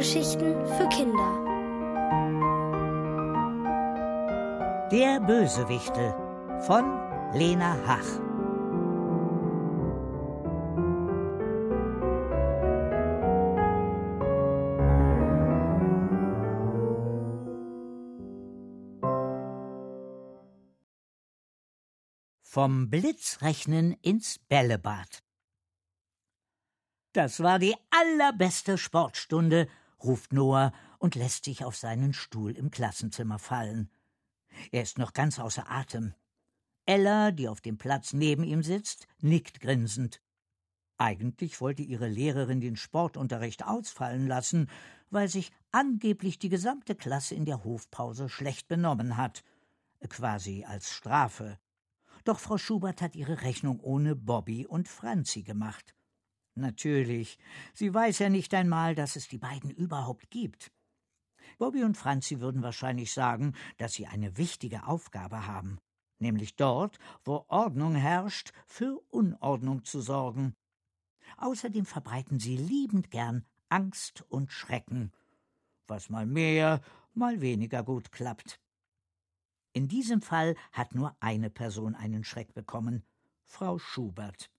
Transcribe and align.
Hörgeschichten 0.00 0.66
für 0.66 0.88
Kinder. 0.88 1.30
Der 4.90 5.20
Bösewichte 5.20 6.16
von 6.62 6.84
Lena 7.34 7.76
Hach. 7.86 7.98
Vom 22.40 22.88
Blitzrechnen 22.88 23.92
ins 24.00 24.38
Bällebad. 24.38 25.22
Das 27.12 27.42
war 27.42 27.58
die 27.58 27.74
allerbeste 27.90 28.78
Sportstunde, 28.78 29.68
ruft 30.04 30.32
Noah 30.32 30.72
und 30.98 31.14
lässt 31.14 31.44
sich 31.44 31.64
auf 31.64 31.76
seinen 31.76 32.12
Stuhl 32.12 32.52
im 32.56 32.70
Klassenzimmer 32.70 33.38
fallen. 33.38 33.90
Er 34.72 34.82
ist 34.82 34.98
noch 34.98 35.12
ganz 35.12 35.38
außer 35.38 35.70
Atem. 35.70 36.14
Ella, 36.86 37.30
die 37.30 37.48
auf 37.48 37.60
dem 37.60 37.78
Platz 37.78 38.12
neben 38.12 38.42
ihm 38.42 38.62
sitzt, 38.62 39.06
nickt 39.20 39.60
grinsend. 39.60 40.20
Eigentlich 40.98 41.60
wollte 41.60 41.82
ihre 41.82 42.08
Lehrerin 42.08 42.60
den 42.60 42.76
Sportunterricht 42.76 43.64
ausfallen 43.64 44.26
lassen, 44.26 44.68
weil 45.08 45.28
sich 45.28 45.50
angeblich 45.72 46.38
die 46.38 46.48
gesamte 46.48 46.94
Klasse 46.94 47.34
in 47.34 47.44
der 47.44 47.64
Hofpause 47.64 48.28
schlecht 48.28 48.68
benommen 48.68 49.16
hat, 49.16 49.42
quasi 50.08 50.64
als 50.64 50.90
Strafe. 50.90 51.58
Doch 52.24 52.38
Frau 52.38 52.58
Schubert 52.58 53.00
hat 53.00 53.16
ihre 53.16 53.42
Rechnung 53.42 53.80
ohne 53.80 54.14
Bobby 54.14 54.66
und 54.66 54.88
Franzi 54.88 55.42
gemacht. 55.42 55.94
Natürlich, 56.60 57.38
sie 57.72 57.92
weiß 57.92 58.18
ja 58.18 58.28
nicht 58.28 58.52
einmal, 58.52 58.94
dass 58.94 59.16
es 59.16 59.28
die 59.28 59.38
beiden 59.38 59.70
überhaupt 59.70 60.30
gibt. 60.30 60.70
Bobby 61.58 61.82
und 61.84 61.96
Franzi 61.96 62.40
würden 62.40 62.62
wahrscheinlich 62.62 63.12
sagen, 63.12 63.54
dass 63.78 63.94
sie 63.94 64.06
eine 64.06 64.36
wichtige 64.36 64.86
Aufgabe 64.86 65.46
haben, 65.46 65.78
nämlich 66.18 66.56
dort, 66.56 66.98
wo 67.24 67.46
Ordnung 67.48 67.94
herrscht, 67.94 68.52
für 68.66 69.00
Unordnung 69.08 69.84
zu 69.84 70.02
sorgen. 70.02 70.54
Außerdem 71.38 71.86
verbreiten 71.86 72.38
sie 72.38 72.56
liebend 72.56 73.10
gern 73.10 73.46
Angst 73.70 74.22
und 74.28 74.52
Schrecken, 74.52 75.12
was 75.86 76.10
mal 76.10 76.26
mehr, 76.26 76.82
mal 77.14 77.40
weniger 77.40 77.82
gut 77.82 78.12
klappt. 78.12 78.60
In 79.72 79.88
diesem 79.88 80.20
Fall 80.20 80.56
hat 80.72 80.94
nur 80.94 81.16
eine 81.20 81.48
Person 81.48 81.94
einen 81.94 82.24
Schreck 82.24 82.52
bekommen 82.52 83.02
Frau 83.44 83.78
Schubert. 83.78 84.50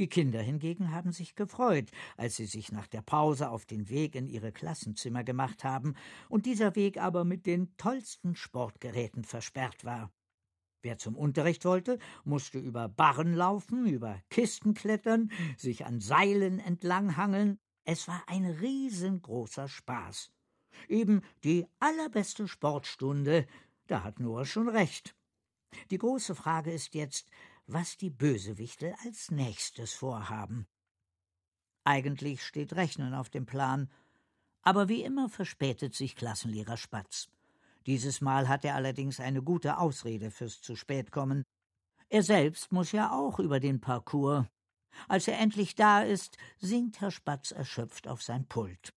Die 0.00 0.08
Kinder 0.08 0.40
hingegen 0.40 0.92
haben 0.92 1.12
sich 1.12 1.34
gefreut, 1.34 1.90
als 2.16 2.36
sie 2.36 2.46
sich 2.46 2.72
nach 2.72 2.86
der 2.86 3.02
Pause 3.02 3.50
auf 3.50 3.66
den 3.66 3.90
Weg 3.90 4.14
in 4.14 4.26
ihre 4.26 4.50
Klassenzimmer 4.50 5.24
gemacht 5.24 5.62
haben 5.62 5.94
und 6.30 6.46
dieser 6.46 6.74
Weg 6.74 6.96
aber 6.96 7.24
mit 7.24 7.44
den 7.44 7.76
tollsten 7.76 8.34
Sportgeräten 8.34 9.24
versperrt 9.24 9.84
war. 9.84 10.10
Wer 10.80 10.96
zum 10.96 11.16
Unterricht 11.16 11.66
wollte, 11.66 11.98
musste 12.24 12.58
über 12.58 12.88
Barren 12.88 13.34
laufen, 13.34 13.86
über 13.86 14.18
Kisten 14.30 14.72
klettern, 14.72 15.30
sich 15.58 15.84
an 15.84 16.00
Seilen 16.00 16.60
entlanghangeln. 16.60 17.58
Es 17.84 18.08
war 18.08 18.22
ein 18.26 18.46
riesengroßer 18.46 19.68
Spaß. 19.68 20.32
Eben 20.88 21.20
die 21.44 21.66
allerbeste 21.78 22.48
Sportstunde, 22.48 23.46
da 23.86 24.02
hat 24.02 24.18
Noah 24.18 24.46
schon 24.46 24.70
recht. 24.70 25.14
Die 25.90 25.98
große 25.98 26.34
Frage 26.34 26.72
ist 26.72 26.94
jetzt, 26.94 27.28
was 27.72 27.96
die 27.96 28.10
Bösewichtel 28.10 28.94
als 29.04 29.30
nächstes 29.30 29.94
vorhaben. 29.94 30.66
Eigentlich 31.84 32.44
steht 32.44 32.74
Rechnen 32.74 33.14
auf 33.14 33.30
dem 33.30 33.46
Plan, 33.46 33.90
aber 34.62 34.88
wie 34.88 35.02
immer 35.02 35.28
verspätet 35.28 35.94
sich 35.94 36.16
Klassenlehrer 36.16 36.76
Spatz. 36.76 37.28
Dieses 37.86 38.20
Mal 38.20 38.48
hat 38.48 38.64
er 38.64 38.74
allerdings 38.74 39.20
eine 39.20 39.42
gute 39.42 39.78
Ausrede 39.78 40.30
fürs 40.30 40.60
zu 40.60 40.76
spät 40.76 41.12
kommen. 41.12 41.44
Er 42.08 42.22
selbst 42.22 42.72
muss 42.72 42.92
ja 42.92 43.12
auch 43.12 43.38
über 43.38 43.60
den 43.60 43.80
Parcours. 43.80 44.46
Als 45.08 45.28
er 45.28 45.38
endlich 45.38 45.76
da 45.76 46.02
ist, 46.02 46.36
sinkt 46.58 47.00
Herr 47.00 47.10
Spatz 47.10 47.52
erschöpft 47.52 48.08
auf 48.08 48.22
sein 48.22 48.46
Pult. 48.46 48.92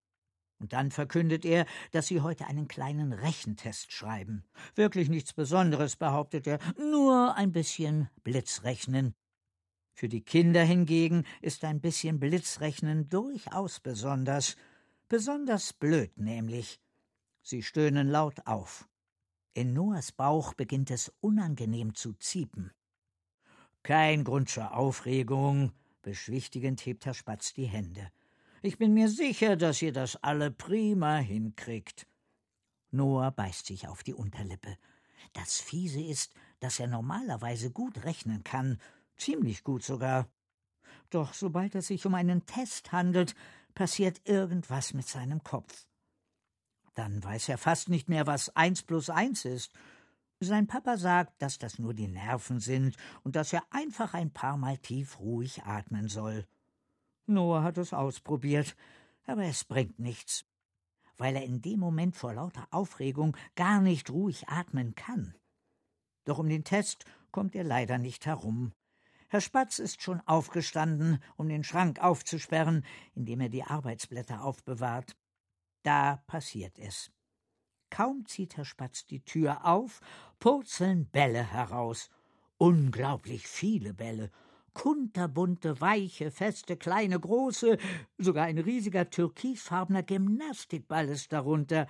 Und 0.64 0.72
dann 0.72 0.92
verkündet 0.92 1.44
er, 1.44 1.66
dass 1.92 2.08
sie 2.08 2.22
heute 2.22 2.48
einen 2.48 2.70
kleinen 2.70 3.12
Rechentest 3.12 3.92
schreiben. 3.92 4.46
Wirklich 4.76 5.10
nichts 5.10 5.34
Besonderes, 5.34 5.98
behauptet 5.98 6.48
er, 6.48 6.58
nur 6.80 7.36
ein 7.36 7.52
bisschen 7.52 8.08
Blitzrechnen. 8.24 9.14
Für 9.94 10.08
die 10.08 10.22
Kinder 10.22 10.64
hingegen 10.64 11.26
ist 11.42 11.66
ein 11.66 11.82
bisschen 11.82 12.18
Blitzrechnen 12.18 13.10
durchaus 13.10 13.82
besonders. 13.82 14.56
Besonders 15.10 15.74
blöd 15.74 16.18
nämlich. 16.18 16.80
Sie 17.42 17.62
stöhnen 17.62 18.08
laut 18.08 18.48
auf. 18.48 18.88
In 19.54 19.74
Noahs 19.74 20.14
Bauch 20.14 20.54
beginnt 20.54 20.92
es 20.92 21.12
unangenehm 21.20 21.94
zu 21.94 22.14
ziepen. 22.14 22.72
Kein 23.84 24.24
Grund 24.24 24.48
zur 24.48 24.74
Aufregung, 24.74 25.74
beschwichtigend 26.04 26.86
hebt 26.86 27.06
Herr 27.06 27.14
Spatz 27.14 27.52
die 27.54 27.66
Hände. 27.66 28.14
Ich 28.66 28.78
bin 28.78 28.94
mir 28.94 29.10
sicher, 29.10 29.58
dass 29.58 29.82
ihr 29.82 29.92
das 29.92 30.16
alle 30.24 30.50
prima 30.50 31.18
hinkriegt. 31.18 32.08
Noah 32.92 33.30
beißt 33.30 33.66
sich 33.66 33.90
auf 33.90 34.04
die 34.04 34.14
Unterlippe. 34.14 34.78
Das 35.34 35.60
Fiese 35.60 36.02
ist, 36.02 36.34
dass 36.62 36.80
er 36.80 36.88
normalerweise 36.88 37.72
gut 37.72 38.06
rechnen 38.06 38.46
kann, 38.46 38.80
ziemlich 39.18 39.66
gut 39.66 39.84
sogar. 39.84 40.30
Doch 41.10 41.34
sobald 41.34 41.76
es 41.76 41.88
sich 41.88 42.06
um 42.06 42.16
einen 42.16 42.46
Test 42.46 42.94
handelt, 42.94 43.36
passiert 43.76 44.22
irgendwas 44.24 44.94
mit 44.94 45.10
seinem 45.10 45.44
Kopf. 45.44 45.86
Dann 46.94 47.22
weiß 47.22 47.50
er 47.50 47.58
fast 47.58 47.90
nicht 47.90 48.08
mehr, 48.08 48.28
was 48.28 48.56
eins 48.56 48.82
plus 48.82 49.10
eins 49.10 49.44
ist. 49.44 49.74
Sein 50.40 50.68
Papa 50.68 50.96
sagt, 50.96 51.34
dass 51.42 51.58
das 51.58 51.80
nur 51.80 51.94
die 51.94 52.08
Nerven 52.08 52.62
sind 52.62 52.96
und 53.24 53.36
dass 53.36 53.52
er 53.52 53.66
einfach 53.72 54.14
ein 54.14 54.32
paar 54.32 54.56
Mal 54.56 54.78
tief 54.78 55.20
ruhig 55.20 55.64
atmen 55.64 56.08
soll. 56.08 56.48
Noah 57.26 57.64
hat 57.64 57.78
es 57.78 57.94
ausprobiert, 57.94 58.76
aber 59.26 59.44
es 59.44 59.64
bringt 59.64 60.00
nichts, 60.00 60.46
weil 61.18 61.36
er 61.36 61.44
in 61.44 61.62
dem 61.62 61.80
Moment 61.80 62.16
vor 62.16 62.34
lauter 62.34 62.68
Aufregung 62.72 63.38
gar 63.56 63.82
nicht 63.82 64.10
ruhig 64.10 64.50
atmen 64.50 64.96
kann. 64.96 65.36
Doch 66.26 66.40
um 66.40 66.50
den 66.50 66.64
Test 66.64 67.06
kommt 67.32 67.56
er 67.56 67.64
leider 67.64 67.98
nicht 67.98 68.26
herum. 68.26 68.74
Herr 69.30 69.42
Spatz 69.42 69.80
ist 69.80 70.02
schon 70.02 70.22
aufgestanden, 70.28 71.22
um 71.38 71.50
den 71.50 71.64
Schrank 71.64 72.00
aufzusperren, 72.00 72.86
in 73.16 73.26
dem 73.26 73.42
er 73.42 73.50
die 73.50 73.64
Arbeitsblätter 73.64 74.44
aufbewahrt. 74.44 75.16
Da 75.82 76.18
passiert 76.28 76.78
es. 76.78 77.12
Kaum 77.90 78.26
zieht 78.26 78.58
Herr 78.58 78.66
Spatz 78.66 79.06
die 79.06 79.24
Tür 79.24 79.66
auf, 79.66 80.02
purzeln 80.40 81.08
Bälle 81.08 81.44
heraus. 81.44 82.10
Unglaublich 82.58 83.48
viele 83.48 83.94
Bälle, 83.94 84.30
kunterbunte, 84.74 85.80
weiche, 85.82 86.32
feste, 86.32 86.78
kleine, 86.78 87.20
große, 87.20 87.78
sogar 88.18 88.46
ein 88.46 88.58
riesiger 88.58 89.10
türkisfarbener 89.10 90.04
Gymnastikball 90.04 91.10
ist 91.10 91.34
darunter. 91.34 91.88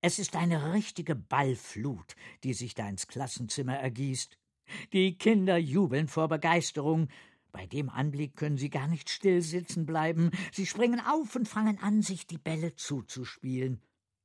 Es 0.00 0.18
ist 0.18 0.36
eine 0.36 0.72
richtige 0.72 1.14
Ballflut, 1.14 2.14
die 2.44 2.54
sich 2.54 2.74
da 2.74 2.88
ins 2.88 3.08
Klassenzimmer 3.08 3.76
ergießt. 3.76 4.38
Die 4.92 5.16
Kinder 5.16 5.56
jubeln 5.56 6.08
vor 6.08 6.28
Begeisterung. 6.28 7.08
Bei 7.50 7.66
dem 7.66 7.88
Anblick 7.88 8.36
können 8.36 8.58
sie 8.58 8.70
gar 8.70 8.86
nicht 8.86 9.10
still 9.10 9.40
sitzen 9.40 9.86
bleiben. 9.86 10.30
Sie 10.52 10.66
springen 10.66 11.00
auf 11.00 11.34
und 11.34 11.48
fangen 11.48 11.78
an, 11.80 12.02
sich 12.02 12.26
die 12.26 12.38
Bälle 12.38 12.76
zuzuspielen. 12.76 13.80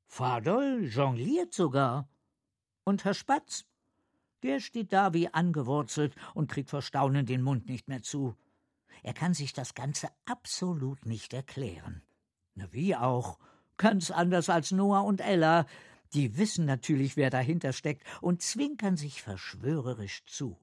Fadol 0.07 0.83
jongliert 0.83 1.53
sogar. 1.53 2.07
Und 2.83 3.05
Herr 3.05 3.13
Spatz 3.13 3.65
der 4.43 4.59
steht 4.59 4.93
da 4.93 5.13
wie 5.13 5.33
angewurzelt 5.33 6.15
und 6.33 6.49
kriegt 6.51 6.69
vor 6.69 6.81
Staunen 6.81 7.25
den 7.25 7.41
Mund 7.41 7.67
nicht 7.67 7.87
mehr 7.87 8.03
zu. 8.03 8.35
Er 9.01 9.13
kann 9.13 9.33
sich 9.33 9.53
das 9.53 9.73
Ganze 9.73 10.09
absolut 10.25 11.05
nicht 11.05 11.33
erklären. 11.33 12.01
Na, 12.55 12.71
wie 12.71 12.95
auch? 12.95 13.39
Ganz 13.77 14.11
anders 14.11 14.49
als 14.49 14.71
Noah 14.71 15.03
und 15.03 15.21
Ella. 15.21 15.65
Die 16.13 16.37
wissen 16.37 16.65
natürlich, 16.65 17.17
wer 17.17 17.29
dahinter 17.29 17.73
steckt 17.73 18.03
und 18.21 18.41
zwinkern 18.41 18.97
sich 18.97 19.21
verschwörerisch 19.21 20.23
zu. 20.25 20.57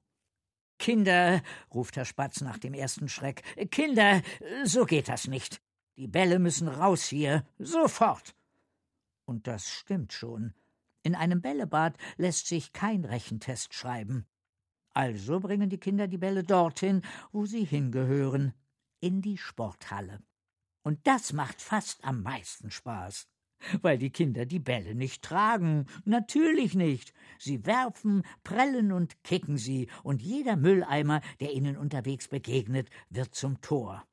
Kinder, 0.79 1.43
ruft 1.73 1.97
Herr 1.97 2.05
Spatz 2.05 2.41
nach 2.41 2.57
dem 2.57 2.73
ersten 2.73 3.09
Schreck, 3.09 3.43
Kinder, 3.69 4.21
so 4.63 4.85
geht 4.85 5.09
das 5.09 5.27
nicht. 5.27 5.61
Die 5.97 6.07
Bälle 6.07 6.39
müssen 6.39 6.67
raus 6.67 7.03
hier, 7.03 7.45
sofort. 7.59 8.33
Und 9.25 9.45
das 9.45 9.69
stimmt 9.69 10.13
schon. 10.13 10.55
In 11.03 11.15
einem 11.15 11.41
Bällebad 11.41 11.97
lässt 12.17 12.47
sich 12.47 12.73
kein 12.73 13.05
Rechentest 13.05 13.73
schreiben. 13.73 14.27
Also 14.93 15.39
bringen 15.39 15.69
die 15.69 15.79
Kinder 15.79 16.07
die 16.07 16.17
Bälle 16.17 16.43
dorthin, 16.43 17.01
wo 17.31 17.45
sie 17.45 17.63
hingehören, 17.63 18.53
in 18.99 19.21
die 19.21 19.37
Sporthalle. 19.37 20.21
Und 20.83 21.05
das 21.07 21.33
macht 21.33 21.61
fast 21.61 22.03
am 22.03 22.21
meisten 22.23 22.71
Spaß, 22.71 23.27
weil 23.81 23.97
die 23.97 24.09
Kinder 24.09 24.45
die 24.45 24.59
Bälle 24.59 24.95
nicht 24.95 25.23
tragen, 25.23 25.85
natürlich 26.05 26.75
nicht. 26.75 27.13
Sie 27.39 27.65
werfen, 27.65 28.23
prellen 28.43 28.91
und 28.91 29.23
kicken 29.23 29.57
sie, 29.57 29.89
und 30.03 30.21
jeder 30.21 30.55
Mülleimer, 30.55 31.21
der 31.39 31.53
ihnen 31.53 31.77
unterwegs 31.77 32.27
begegnet, 32.27 32.89
wird 33.09 33.33
zum 33.33 33.61
Tor. 33.61 34.05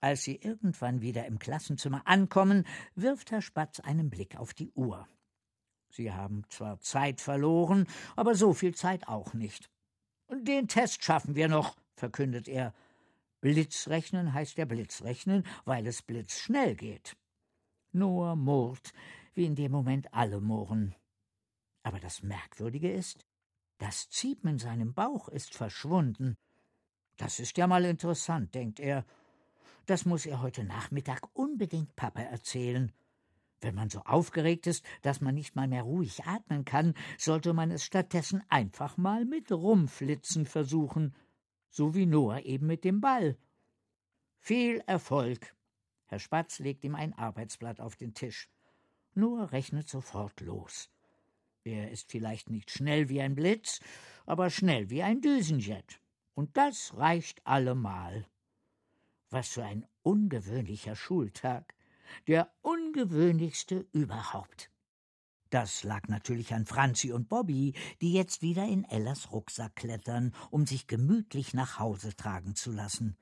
Als 0.00 0.24
sie 0.24 0.36
irgendwann 0.36 1.00
wieder 1.00 1.26
im 1.26 1.38
Klassenzimmer 1.38 2.06
ankommen, 2.06 2.66
wirft 2.94 3.30
Herr 3.30 3.42
Spatz 3.42 3.80
einen 3.80 4.10
Blick 4.10 4.36
auf 4.36 4.52
die 4.52 4.70
Uhr. 4.72 5.06
Sie 5.92 6.10
haben 6.10 6.42
zwar 6.48 6.80
Zeit 6.80 7.20
verloren, 7.20 7.86
aber 8.16 8.34
so 8.34 8.54
viel 8.54 8.74
Zeit 8.74 9.06
auch 9.08 9.34
nicht. 9.34 9.70
Den 10.30 10.66
Test 10.66 11.04
schaffen 11.04 11.34
wir 11.34 11.48
noch, 11.48 11.76
verkündet 11.94 12.48
er. 12.48 12.72
Blitzrechnen 13.42 14.32
heißt 14.32 14.56
ja 14.56 14.64
Blitzrechnen, 14.64 15.44
weil 15.66 15.86
es 15.86 16.00
blitzschnell 16.00 16.76
geht. 16.76 17.14
Noah 17.92 18.36
murrt, 18.36 18.94
wie 19.34 19.44
in 19.44 19.54
dem 19.54 19.70
Moment 19.70 20.14
alle 20.14 20.40
murren. 20.40 20.94
Aber 21.82 22.00
das 22.00 22.22
Merkwürdige 22.22 22.90
ist, 22.90 23.26
das 23.76 24.08
Ziepen 24.08 24.50
in 24.50 24.58
seinem 24.58 24.94
Bauch 24.94 25.28
ist 25.28 25.54
verschwunden. 25.54 26.36
Das 27.18 27.38
ist 27.38 27.58
ja 27.58 27.66
mal 27.66 27.84
interessant, 27.84 28.54
denkt 28.54 28.80
er. 28.80 29.04
Das 29.84 30.06
muss 30.06 30.24
er 30.24 30.40
heute 30.40 30.64
Nachmittag 30.64 31.28
unbedingt 31.34 31.94
Papa 31.96 32.22
erzählen. 32.22 32.92
Wenn 33.62 33.76
man 33.76 33.88
so 33.88 34.00
aufgeregt 34.00 34.66
ist, 34.66 34.84
dass 35.02 35.20
man 35.20 35.36
nicht 35.36 35.54
mal 35.54 35.68
mehr 35.68 35.84
ruhig 35.84 36.24
atmen 36.24 36.64
kann, 36.64 36.94
sollte 37.16 37.52
man 37.52 37.70
es 37.70 37.84
stattdessen 37.84 38.42
einfach 38.48 38.96
mal 38.96 39.24
mit 39.24 39.52
Rumflitzen 39.52 40.46
versuchen, 40.46 41.14
so 41.70 41.94
wie 41.94 42.06
Noah 42.06 42.40
eben 42.40 42.66
mit 42.66 42.82
dem 42.84 43.00
Ball. 43.00 43.38
Viel 44.38 44.82
Erfolg. 44.86 45.54
Herr 46.06 46.18
Spatz 46.18 46.58
legt 46.58 46.82
ihm 46.82 46.96
ein 46.96 47.16
Arbeitsblatt 47.16 47.80
auf 47.80 47.94
den 47.94 48.14
Tisch. 48.14 48.48
Noah 49.14 49.52
rechnet 49.52 49.88
sofort 49.88 50.40
los. 50.40 50.90
Er 51.62 51.92
ist 51.92 52.10
vielleicht 52.10 52.50
nicht 52.50 52.72
schnell 52.72 53.08
wie 53.08 53.20
ein 53.20 53.36
Blitz, 53.36 53.78
aber 54.26 54.50
schnell 54.50 54.90
wie 54.90 55.04
ein 55.04 55.20
Düsenjet. 55.20 56.00
Und 56.34 56.56
das 56.56 56.96
reicht 56.96 57.46
allemal. 57.46 58.26
Was 59.30 59.50
für 59.50 59.64
ein 59.64 59.86
ungewöhnlicher 60.02 60.96
Schultag 60.96 61.74
der 62.26 62.52
ungewöhnlichste 62.62 63.86
überhaupt. 63.92 64.70
Das 65.50 65.84
lag 65.84 66.08
natürlich 66.08 66.54
an 66.54 66.64
Franzi 66.64 67.12
und 67.12 67.28
Bobby, 67.28 67.74
die 68.00 68.14
jetzt 68.14 68.40
wieder 68.40 68.64
in 68.64 68.84
Ellas 68.84 69.32
Rucksack 69.32 69.76
klettern, 69.76 70.34
um 70.50 70.66
sich 70.66 70.86
gemütlich 70.86 71.52
nach 71.52 71.78
Hause 71.78 72.16
tragen 72.16 72.54
zu 72.54 72.72
lassen. 72.72 73.18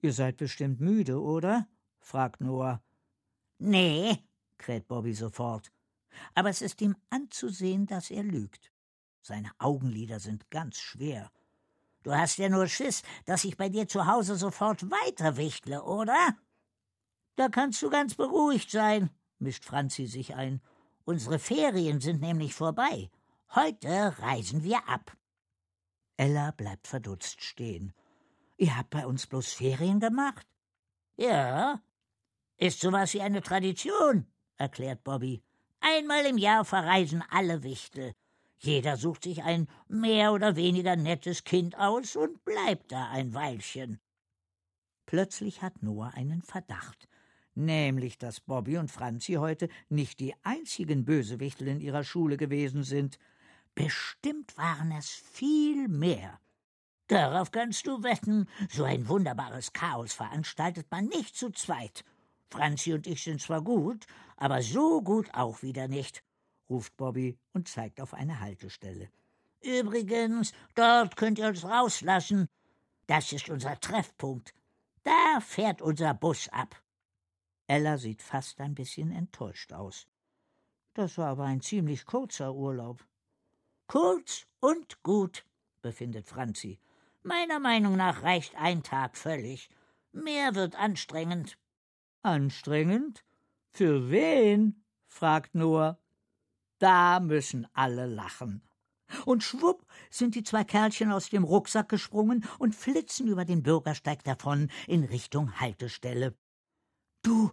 Ihr 0.00 0.14
seid 0.14 0.38
bestimmt 0.38 0.80
müde, 0.80 1.20
oder? 1.20 1.68
fragt 1.98 2.40
Noah. 2.40 2.82
Nee, 3.58 4.24
kräht 4.56 4.88
Bobby 4.88 5.12
sofort. 5.12 5.70
Aber 6.34 6.48
es 6.48 6.62
ist 6.62 6.80
ihm 6.80 6.96
anzusehen, 7.10 7.86
dass 7.86 8.10
er 8.10 8.22
lügt. 8.22 8.72
Seine 9.20 9.50
Augenlider 9.58 10.20
sind 10.20 10.50
ganz 10.50 10.78
schwer. 10.78 11.30
Du 12.02 12.14
hast 12.14 12.38
ja 12.38 12.48
nur 12.48 12.66
Schiss, 12.66 13.02
dass 13.26 13.44
ich 13.44 13.58
bei 13.58 13.68
dir 13.68 13.86
zu 13.86 14.06
Hause 14.06 14.36
sofort 14.36 14.90
weiterwichtle, 14.90 15.82
oder? 15.82 16.34
Da 17.40 17.48
kannst 17.48 17.82
du 17.82 17.88
ganz 17.88 18.16
beruhigt 18.16 18.70
sein, 18.70 19.08
mischt 19.38 19.64
Franzi 19.64 20.06
sich 20.06 20.34
ein. 20.34 20.60
Unsere 21.06 21.38
Ferien 21.38 21.98
sind 21.98 22.20
nämlich 22.20 22.52
vorbei. 22.52 23.10
Heute 23.54 24.14
reisen 24.18 24.62
wir 24.62 24.86
ab. 24.86 25.16
Ella 26.18 26.50
bleibt 26.50 26.86
verdutzt 26.86 27.40
stehen. 27.42 27.94
Ihr 28.58 28.76
habt 28.76 28.90
bei 28.90 29.06
uns 29.06 29.26
bloß 29.26 29.54
Ferien 29.54 30.00
gemacht? 30.00 30.46
Ja. 31.16 31.80
Ist 32.58 32.80
sowas 32.80 33.14
wie 33.14 33.22
eine 33.22 33.40
Tradition, 33.40 34.26
erklärt 34.58 35.02
Bobby. 35.02 35.42
Einmal 35.80 36.26
im 36.26 36.36
Jahr 36.36 36.66
verreisen 36.66 37.24
alle 37.30 37.62
Wichtel. 37.62 38.12
Jeder 38.58 38.98
sucht 38.98 39.24
sich 39.24 39.44
ein 39.44 39.66
mehr 39.88 40.34
oder 40.34 40.56
weniger 40.56 40.94
nettes 40.94 41.44
Kind 41.44 41.74
aus 41.78 42.16
und 42.16 42.44
bleibt 42.44 42.92
da 42.92 43.08
ein 43.08 43.32
Weilchen. 43.32 43.98
Plötzlich 45.06 45.62
hat 45.62 45.82
Noah 45.82 46.12
einen 46.12 46.42
Verdacht 46.42 47.08
nämlich 47.54 48.18
dass 48.18 48.40
Bobby 48.40 48.78
und 48.78 48.90
Franzi 48.90 49.34
heute 49.34 49.68
nicht 49.88 50.20
die 50.20 50.34
einzigen 50.42 51.04
Bösewichtel 51.04 51.68
in 51.68 51.80
ihrer 51.80 52.04
Schule 52.04 52.36
gewesen 52.36 52.82
sind. 52.82 53.18
Bestimmt 53.74 54.56
waren 54.56 54.92
es 54.92 55.10
viel 55.10 55.88
mehr. 55.88 56.40
Darauf 57.08 57.50
kannst 57.50 57.86
du 57.86 58.02
wetten, 58.02 58.48
so 58.70 58.84
ein 58.84 59.08
wunderbares 59.08 59.72
Chaos 59.72 60.12
veranstaltet 60.12 60.86
man 60.90 61.06
nicht 61.06 61.36
zu 61.36 61.50
zweit. 61.50 62.04
Franzi 62.50 62.92
und 62.92 63.06
ich 63.06 63.22
sind 63.22 63.40
zwar 63.40 63.62
gut, 63.62 64.06
aber 64.36 64.62
so 64.62 65.02
gut 65.02 65.28
auch 65.34 65.62
wieder 65.62 65.88
nicht, 65.88 66.22
ruft 66.68 66.96
Bobby 66.96 67.36
und 67.52 67.68
zeigt 67.68 68.00
auf 68.00 68.14
eine 68.14 68.40
Haltestelle. 68.40 69.08
Übrigens, 69.60 70.52
dort 70.74 71.16
könnt 71.16 71.38
ihr 71.38 71.48
uns 71.48 71.64
rauslassen. 71.64 72.48
Das 73.06 73.32
ist 73.32 73.48
unser 73.48 73.78
Treffpunkt. 73.80 74.54
Da 75.02 75.40
fährt 75.40 75.82
unser 75.82 76.14
Bus 76.14 76.48
ab. 76.48 76.80
Ella 77.70 77.98
sieht 77.98 78.20
fast 78.20 78.60
ein 78.60 78.74
bisschen 78.74 79.12
enttäuscht 79.12 79.72
aus. 79.72 80.08
Das 80.92 81.18
war 81.18 81.28
aber 81.28 81.44
ein 81.44 81.60
ziemlich 81.60 82.04
kurzer 82.04 82.52
Urlaub. 82.52 83.06
Kurz 83.86 84.48
und 84.58 85.00
gut, 85.04 85.44
befindet 85.80 86.26
Franzi. 86.26 86.80
Meiner 87.22 87.60
Meinung 87.60 87.96
nach 87.96 88.24
reicht 88.24 88.56
ein 88.56 88.82
Tag 88.82 89.16
völlig. 89.16 89.70
Mehr 90.10 90.56
wird 90.56 90.74
anstrengend. 90.74 91.58
Anstrengend? 92.22 93.24
Für 93.68 94.10
wen? 94.10 94.84
fragt 95.06 95.54
Noah. 95.54 96.00
Da 96.80 97.20
müssen 97.20 97.68
alle 97.72 98.06
lachen. 98.06 98.68
Und 99.26 99.44
schwupp 99.44 99.86
sind 100.10 100.34
die 100.34 100.42
zwei 100.42 100.64
Kerlchen 100.64 101.12
aus 101.12 101.30
dem 101.30 101.44
Rucksack 101.44 101.88
gesprungen 101.88 102.44
und 102.58 102.74
flitzen 102.74 103.28
über 103.28 103.44
den 103.44 103.62
Bürgersteig 103.62 104.24
davon 104.24 104.72
in 104.88 105.04
Richtung 105.04 105.60
Haltestelle. 105.60 106.34
Du, 107.22 107.50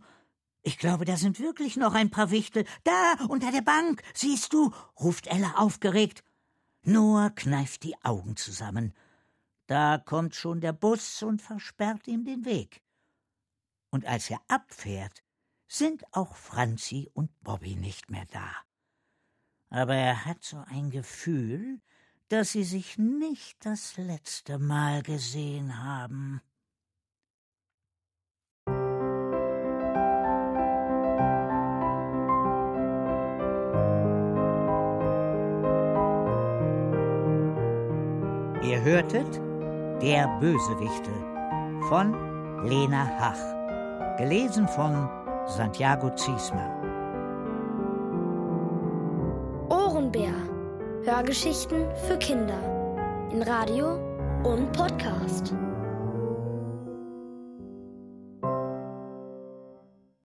ich 0.61 0.77
glaube, 0.77 1.05
da 1.05 1.17
sind 1.17 1.39
wirklich 1.39 1.77
noch 1.77 1.93
ein 1.93 2.09
paar 2.09 2.31
Wichtel. 2.31 2.65
Da, 2.83 3.25
unter 3.27 3.51
der 3.51 3.61
Bank, 3.61 4.01
siehst 4.13 4.53
du, 4.53 4.73
ruft 4.99 5.27
Ella 5.27 5.55
aufgeregt. 5.55 6.23
Noah 6.83 7.29
kneift 7.31 7.83
die 7.83 7.95
Augen 8.03 8.35
zusammen. 8.35 8.93
Da 9.67 9.97
kommt 9.97 10.35
schon 10.35 10.61
der 10.61 10.73
Bus 10.73 11.21
und 11.23 11.41
versperrt 11.41 12.07
ihm 12.07 12.23
den 12.23 12.45
Weg. 12.45 12.81
Und 13.89 14.05
als 14.05 14.29
er 14.29 14.41
abfährt, 14.47 15.23
sind 15.67 16.03
auch 16.13 16.35
Franzi 16.35 17.09
und 17.13 17.29
Bobby 17.43 17.75
nicht 17.75 18.09
mehr 18.09 18.25
da. 18.31 18.49
Aber 19.69 19.95
er 19.95 20.25
hat 20.25 20.43
so 20.43 20.63
ein 20.67 20.89
Gefühl, 20.89 21.81
dass 22.29 22.53
sie 22.53 22.63
sich 22.63 22.97
nicht 22.97 23.65
das 23.65 23.97
letzte 23.97 24.59
Mal 24.59 25.03
gesehen 25.03 25.83
haben. 25.83 26.41
Hörtet 38.87 39.41
Der 40.01 40.27
Bösewichte 40.39 41.11
von 41.89 42.13
Lena 42.63 43.05
Hach. 43.19 44.17
Gelesen 44.17 44.65
von 44.65 45.09
Santiago 45.45 46.09
Ziesmer. 46.15 46.71
Ohrenbär. 49.67 50.31
Hörgeschichten 51.03 51.85
für 52.07 52.17
Kinder. 52.17 52.59
In 53.33 53.41
Radio 53.41 53.99
und 54.45 54.71
Podcast. 54.71 55.53